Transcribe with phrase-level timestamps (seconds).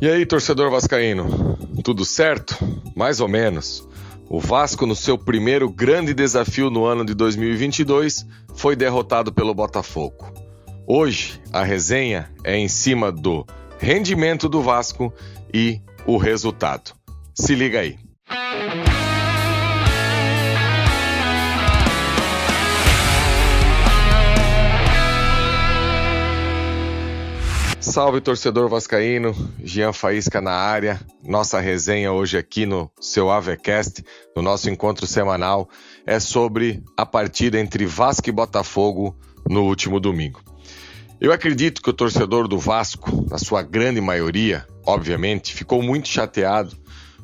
[0.00, 2.56] E aí, torcedor vascaíno, tudo certo?
[2.96, 3.86] Mais ou menos.
[4.28, 10.32] O Vasco, no seu primeiro grande desafio no ano de 2022, foi derrotado pelo Botafogo.
[10.86, 13.46] Hoje, a resenha é em cima do
[13.78, 15.12] rendimento do Vasco
[15.52, 16.92] e o resultado.
[17.34, 17.98] Se liga aí.
[27.92, 30.98] Salve torcedor vascaíno, Jean Faísca na área.
[31.22, 34.02] Nossa resenha hoje aqui no seu Avecast,
[34.34, 35.68] no nosso encontro semanal,
[36.06, 39.14] é sobre a partida entre Vasco e Botafogo
[39.46, 40.40] no último domingo.
[41.20, 46.74] Eu acredito que o torcedor do Vasco, na sua grande maioria, obviamente, ficou muito chateado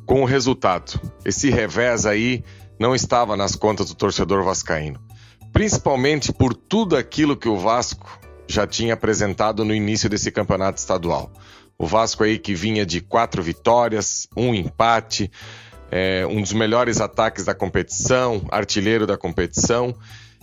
[0.04, 1.00] com o resultado.
[1.24, 2.44] Esse revés aí
[2.78, 5.00] não estava nas contas do torcedor vascaíno,
[5.50, 11.30] principalmente por tudo aquilo que o Vasco já tinha apresentado no início desse campeonato estadual.
[11.78, 15.30] O Vasco aí que vinha de quatro vitórias, um empate,
[15.90, 19.94] é, um dos melhores ataques da competição, artilheiro da competição.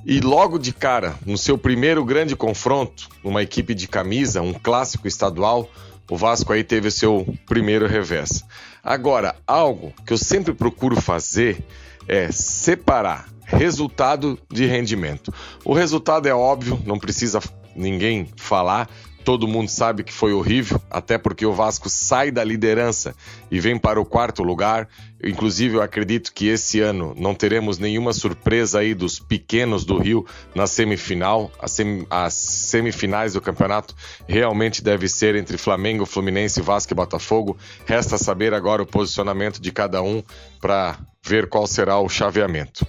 [0.05, 5.07] E logo de cara, no seu primeiro grande confronto, numa equipe de camisa, um clássico
[5.07, 5.69] estadual,
[6.09, 8.43] o Vasco aí teve o seu primeiro revés.
[8.83, 11.65] Agora, algo que eu sempre procuro fazer
[12.07, 15.33] é separar resultado de rendimento.
[15.63, 17.41] O resultado é óbvio, não precisa
[17.75, 18.89] ninguém falar.
[19.25, 23.15] Todo mundo sabe que foi horrível, até porque o Vasco sai da liderança
[23.49, 24.87] e vem para o quarto lugar.
[25.23, 30.27] Inclusive, eu acredito que esse ano não teremos nenhuma surpresa aí dos pequenos do Rio
[30.53, 31.51] na semifinal.
[31.65, 33.95] Sem, as semifinais do campeonato
[34.27, 37.57] realmente deve ser entre Flamengo, Fluminense, Vasco e Botafogo.
[37.83, 40.21] Resta saber agora o posicionamento de cada um
[40.61, 42.85] para ver qual será o chaveamento.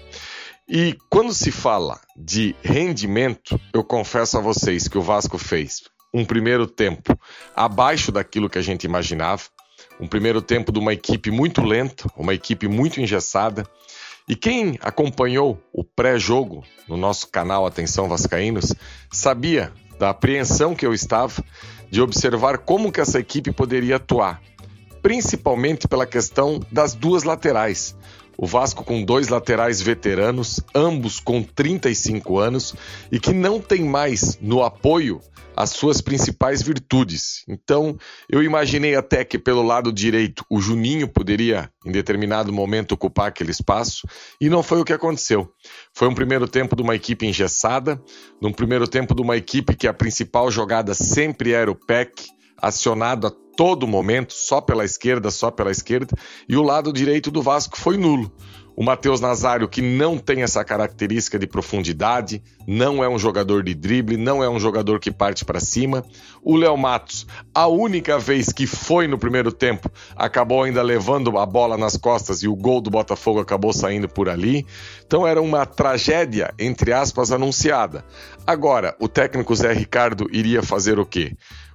[0.68, 6.24] E quando se fala de rendimento, eu confesso a vocês que o Vasco fez um
[6.24, 7.16] primeiro tempo
[7.54, 9.44] abaixo daquilo que a gente imaginava,
[10.00, 13.64] um primeiro tempo de uma equipe muito lenta, uma equipe muito engessada.
[14.28, 18.74] E quem acompanhou o pré-jogo no nosso canal Atenção Vascaínos
[19.08, 21.44] sabia da apreensão que eu estava
[21.92, 24.42] de observar como que essa equipe poderia atuar,
[25.00, 27.94] principalmente pela questão das duas laterais.
[28.38, 32.74] O Vasco com dois laterais veteranos, ambos com 35 anos
[33.10, 35.20] e que não tem mais no apoio
[35.56, 37.42] as suas principais virtudes.
[37.48, 37.96] Então,
[38.28, 43.50] eu imaginei até que pelo lado direito o Juninho poderia, em determinado momento, ocupar aquele
[43.50, 44.06] espaço,
[44.38, 45.50] e não foi o que aconteceu.
[45.94, 48.00] Foi um primeiro tempo de uma equipe engessada,
[48.40, 52.26] num primeiro tempo de uma equipe que a principal jogada sempre era o PEC,
[52.60, 56.14] acionado a todo momento, só pela esquerda, só pela esquerda,
[56.48, 58.30] e o lado direito do Vasco foi nulo.
[58.78, 63.74] O Matheus Nazário, que não tem essa característica de profundidade, não é um jogador de
[63.74, 66.04] drible, não é um jogador que parte para cima.
[66.42, 71.46] O Léo Matos, a única vez que foi no primeiro tempo, acabou ainda levando a
[71.46, 74.66] bola nas costas e o gol do Botafogo acabou saindo por ali.
[75.06, 78.04] Então era uma tragédia, entre aspas, anunciada.
[78.46, 81.32] Agora, o técnico Zé Ricardo iria fazer o quê?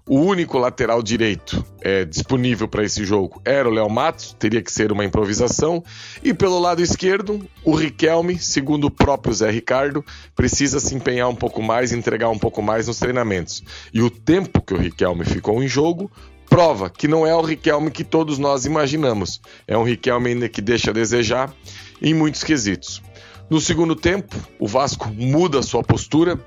[0.08, 4.72] O único lateral direito é, disponível para esse jogo era o Léo Matos, teria que
[4.72, 5.84] ser uma improvisação.
[6.24, 10.04] E pelo lado esquerdo, o Riquelme, segundo o próprio Zé Ricardo,
[10.36, 13.64] precisa se empenhar um pouco mais, entregar um pouco mais nos treinamentos.
[13.94, 16.12] E o tempo que o Riquelme ficou em jogo
[16.50, 19.40] prova que não é o Riquelme que todos nós imaginamos.
[19.66, 21.54] É um Riquelme ainda que deixa a desejar
[22.02, 23.02] em muitos quesitos.
[23.50, 26.38] No segundo tempo, o Vasco muda sua postura,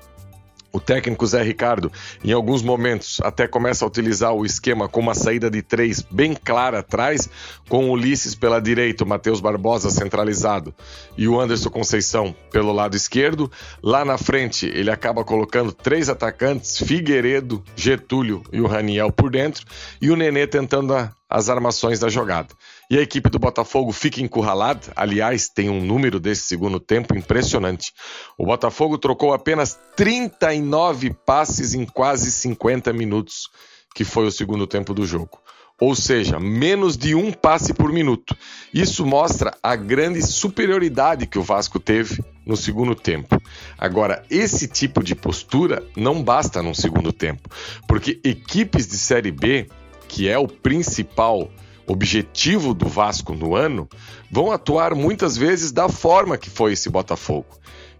[0.75, 1.89] o técnico Zé Ricardo,
[2.21, 6.35] em alguns momentos, até começa a utilizar o esquema com uma saída de três bem
[6.35, 7.29] clara atrás,
[7.69, 10.75] com o Ulisses pela direita, o Matheus Barbosa centralizado
[11.17, 13.49] e o Anderson Conceição pelo lado esquerdo.
[13.81, 19.65] Lá na frente, ele acaba colocando três atacantes: Figueiredo, Getúlio e o Raniel por dentro,
[20.01, 22.49] e o Nenê tentando a, as armações da jogada.
[22.89, 24.93] E a equipe do Botafogo fica encurralada.
[24.95, 27.91] Aliás, tem um número desse segundo tempo impressionante.
[28.37, 33.49] O Botafogo trocou apenas 39 passes em quase 50 minutos,
[33.93, 35.39] que foi o segundo tempo do jogo.
[35.81, 38.35] Ou seja, menos de um passe por minuto.
[38.73, 43.41] Isso mostra a grande superioridade que o Vasco teve no segundo tempo.
[43.77, 47.49] Agora, esse tipo de postura não basta no segundo tempo,
[47.87, 49.67] porque equipes de Série B,
[50.07, 51.51] que é o principal
[51.87, 53.87] objetivo do Vasco no ano,
[54.31, 57.57] vão atuar muitas vezes da forma que foi esse Botafogo,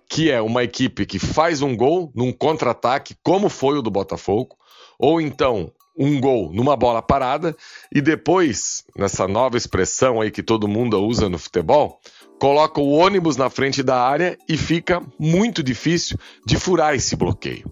[0.09, 4.55] que é uma equipe que faz um gol num contra-ataque, como foi o do Botafogo,
[4.99, 7.55] ou então um gol numa bola parada
[7.93, 11.99] e depois, nessa nova expressão aí que todo mundo usa no futebol,
[12.39, 17.71] coloca o ônibus na frente da área e fica muito difícil de furar esse bloqueio.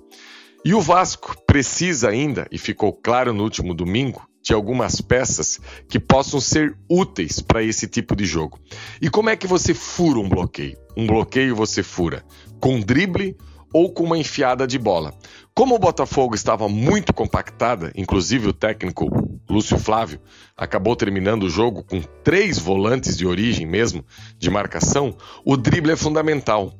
[0.66, 5.98] E o Vasco precisa ainda, e ficou claro no último domingo, de algumas peças que
[5.98, 8.60] possam ser úteis para esse tipo de jogo.
[9.01, 10.78] E como é que você fura um bloqueio?
[10.98, 12.24] Um bloqueio você fura
[12.60, 13.36] com drible
[13.74, 15.13] ou com uma enfiada de bola.
[15.56, 19.07] Como o Botafogo estava muito compactada, inclusive o técnico
[19.54, 20.20] Lúcio Flávio
[20.58, 24.04] acabou terminando o jogo com três volantes de origem mesmo,
[24.40, 25.16] de marcação,
[25.46, 26.74] o drible é fundamental.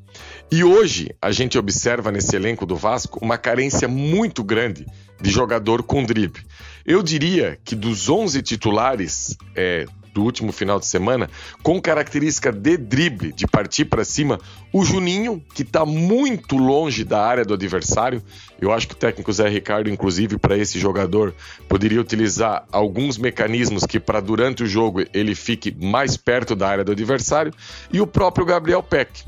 [0.52, 4.86] E hoje a gente observa nesse elenco do Vasco uma carência muito grande
[5.22, 6.44] de jogador com drible.
[6.84, 11.30] Eu diria que dos 11 titulares é, do último final de semana,
[11.62, 14.39] com característica de drible, de partir para cima,
[14.71, 18.21] o Juninho, que está muito longe da área do adversário.
[18.62, 21.33] Eu acho que o técnico Zé Ricardo, inclusive, para esse jogador,
[21.68, 26.83] poderia utilizar alguns mecanismos que, para durante o jogo, ele fique mais perto da área
[26.83, 27.54] do adversário.
[27.92, 29.24] E o próprio Gabriel Peck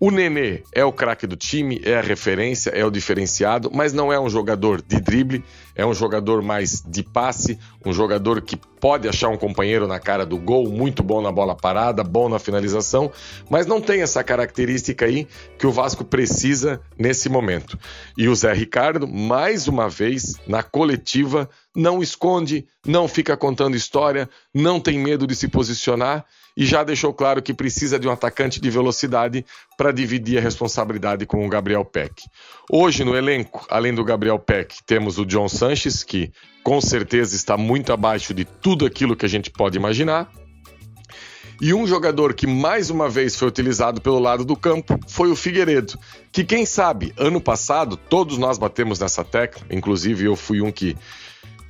[0.00, 4.12] o Nenê é o craque do time, é a referência, é o diferenciado, mas não
[4.12, 5.44] é um jogador de drible,
[5.74, 10.24] é um jogador mais de passe, um jogador que pode achar um companheiro na cara
[10.24, 13.10] do gol, muito bom na bola parada, bom na finalização,
[13.50, 15.26] mas não tem essa característica aí
[15.58, 17.78] que o Vasco precisa nesse momento.
[18.16, 24.28] E o Zé Ricardo, mais uma vez, na coletiva, não esconde, não fica contando história,
[24.54, 26.24] não tem medo de se posicionar
[26.58, 29.46] e já deixou claro que precisa de um atacante de velocidade
[29.76, 32.24] para dividir a responsabilidade com o Gabriel Peck.
[32.68, 36.32] Hoje no elenco, além do Gabriel Peck, temos o John Sanches, que
[36.68, 40.30] com certeza está muito abaixo de tudo aquilo que a gente pode imaginar.
[41.58, 45.34] E um jogador que mais uma vez foi utilizado pelo lado do campo foi o
[45.34, 45.98] Figueiredo,
[46.30, 50.94] que quem sabe, ano passado, todos nós batemos nessa tecla, inclusive eu fui um que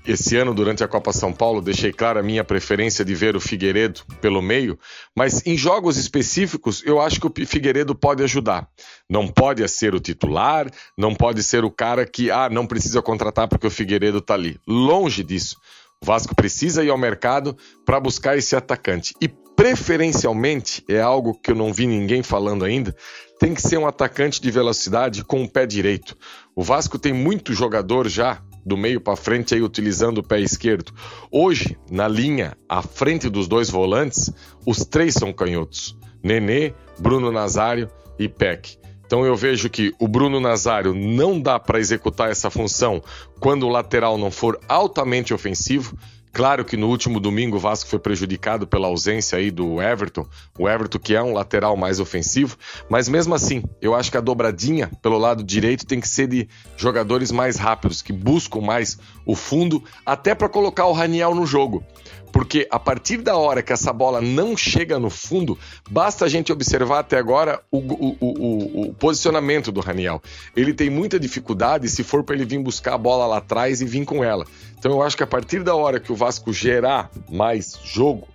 [0.06, 3.40] esse ano, durante a Copa São Paulo, deixei clara a minha preferência de ver o
[3.40, 4.78] Figueiredo pelo meio,
[5.14, 8.68] mas em jogos específicos eu acho que o Figueiredo pode ajudar.
[9.08, 13.48] Não pode ser o titular, não pode ser o cara que, ah, não precisa contratar
[13.48, 14.58] porque o Figueiredo está ali.
[14.66, 15.56] Longe disso.
[16.00, 19.14] O Vasco precisa ir ao mercado para buscar esse atacante.
[19.20, 22.94] E preferencialmente, é algo que eu não vi ninguém falando ainda,
[23.40, 26.16] tem que ser um atacante de velocidade com o pé direito.
[26.54, 30.93] O Vasco tem muito jogador já do meio para frente aí utilizando o pé esquerdo.
[31.32, 34.31] Hoje, na linha à frente dos dois volantes,
[34.65, 38.79] os três são canhotos: Nenê, Bruno Nazário e Peck.
[39.06, 43.03] Então eu vejo que o Bruno Nazário não dá para executar essa função
[43.41, 45.97] quando o lateral não for altamente ofensivo.
[46.32, 50.26] Claro que no último domingo o Vasco foi prejudicado pela ausência aí do Everton,
[50.58, 52.56] o Everton que é um lateral mais ofensivo,
[52.88, 56.48] mas mesmo assim, eu acho que a dobradinha pelo lado direito tem que ser de
[56.76, 61.84] jogadores mais rápidos, que buscam mais o fundo, até para colocar o Raniel no jogo.
[62.32, 65.58] Porque a partir da hora que essa bola não chega no fundo,
[65.90, 70.22] basta a gente observar até agora o, o, o, o posicionamento do Raniel.
[70.56, 73.84] Ele tem muita dificuldade se for para ele vir buscar a bola lá atrás e
[73.84, 74.44] vir com ela.
[74.78, 78.28] Então eu acho que a partir da hora que o Vasco gerar mais jogo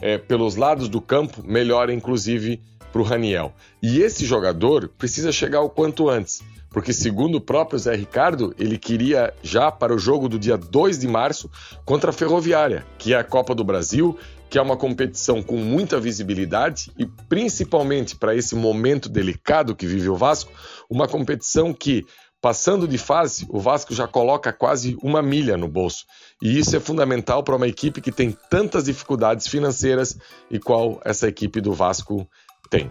[0.00, 2.60] é, pelos lados do campo, melhora inclusive
[2.94, 3.52] para o Raniel.
[3.82, 8.76] E esse jogador precisa chegar o quanto antes porque segundo o próprio Zé Ricardo, ele
[8.76, 11.48] queria já para o jogo do dia 2 de março
[11.84, 14.18] contra a Ferroviária, que é a Copa do Brasil,
[14.50, 20.08] que é uma competição com muita visibilidade e principalmente para esse momento delicado que vive
[20.08, 20.50] o Vasco,
[20.90, 22.04] uma competição que
[22.44, 26.04] Passando de fase, o Vasco já coloca quase uma milha no bolso.
[26.42, 30.18] E isso é fundamental para uma equipe que tem tantas dificuldades financeiras
[30.50, 32.28] e qual essa equipe do Vasco
[32.74, 32.90] tem.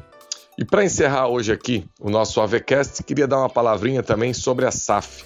[0.58, 4.72] E para encerrar hoje aqui o nosso AVCast, queria dar uma palavrinha também sobre a
[4.72, 5.25] SAF.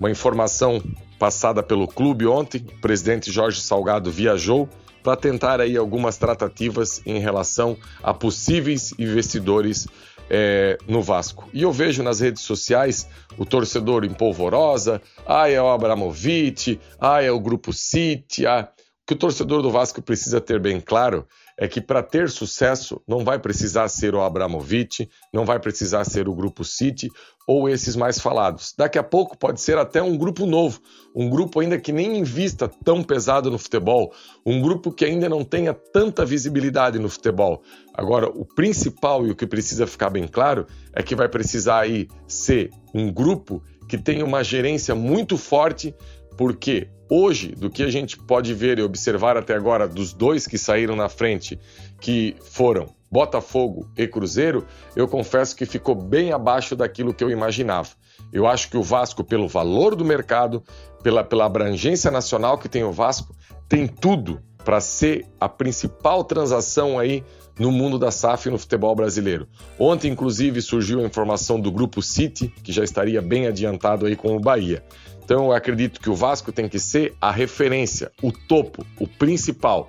[0.00, 0.82] Uma informação
[1.18, 4.68] passada pelo clube ontem, o presidente Jorge Salgado viajou
[5.04, 9.86] para tentar aí algumas tratativas em relação a possíveis investidores
[10.28, 11.48] é, no Vasco.
[11.52, 17.22] E eu vejo nas redes sociais o torcedor em polvorosa, ah, é o Abramovic, ah,
[17.22, 18.68] é o Grupo City, ah.
[19.02, 21.26] O que o torcedor do Vasco precisa ter bem claro
[21.58, 26.28] é que para ter sucesso não vai precisar ser o Abramovich, não vai precisar ser
[26.28, 27.08] o Grupo City
[27.46, 28.74] ou esses mais falados.
[28.76, 30.80] Daqui a pouco pode ser até um grupo novo,
[31.14, 34.12] um grupo ainda que nem invista tão pesado no futebol,
[34.46, 37.62] um grupo que ainda não tenha tanta visibilidade no futebol.
[37.94, 42.08] Agora, o principal e o que precisa ficar bem claro é que vai precisar aí
[42.26, 45.94] ser um grupo que tenha uma gerência muito forte,
[46.36, 50.56] porque Hoje, do que a gente pode ver e observar até agora dos dois que
[50.56, 51.60] saíram na frente,
[52.00, 57.90] que foram Botafogo e Cruzeiro, eu confesso que ficou bem abaixo daquilo que eu imaginava.
[58.32, 60.62] Eu acho que o Vasco, pelo valor do mercado,
[61.02, 63.36] pela, pela abrangência nacional que tem o Vasco,
[63.68, 67.22] tem tudo para ser a principal transação aí
[67.58, 69.46] no mundo da SAF no futebol brasileiro.
[69.78, 74.34] Ontem, inclusive, surgiu a informação do grupo City, que já estaria bem adiantado aí com
[74.34, 74.82] o Bahia.
[75.24, 79.88] Então, eu acredito que o Vasco tem que ser a referência, o topo, o principal.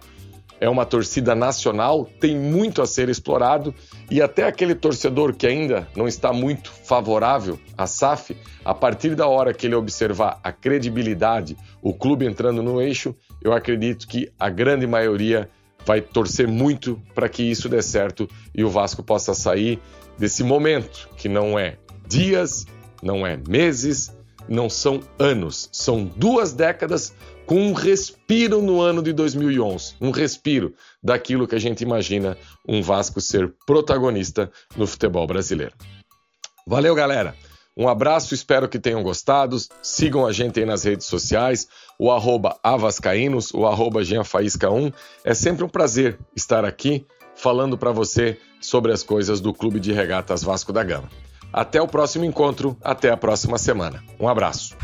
[0.59, 3.75] É uma torcida nacional, tem muito a ser explorado
[4.09, 9.27] e até aquele torcedor que ainda não está muito favorável à SAF, a partir da
[9.27, 14.49] hora que ele observar a credibilidade, o clube entrando no eixo, eu acredito que a
[14.49, 15.49] grande maioria
[15.85, 19.81] vai torcer muito para que isso dê certo e o Vasco possa sair
[20.17, 22.65] desse momento que não é dias,
[23.01, 24.15] não é meses,
[24.47, 27.13] não são anos, são duas décadas
[27.45, 32.81] com um respiro no ano de 2011, um respiro daquilo que a gente imagina um
[32.81, 35.73] Vasco ser protagonista no futebol brasileiro.
[36.65, 37.35] Valeu, galera!
[37.75, 39.57] Um abraço, espero que tenham gostado.
[39.81, 44.91] Sigam a gente aí nas redes sociais, o arroba avascaínos, o arroba 1
[45.23, 49.91] É sempre um prazer estar aqui falando para você sobre as coisas do Clube de
[49.91, 51.09] Regatas Vasco da Gama.
[51.53, 54.03] Até o próximo encontro, até a próxima semana.
[54.19, 54.75] Um abraço.